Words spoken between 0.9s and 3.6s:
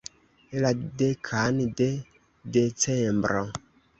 dekan de Decembro!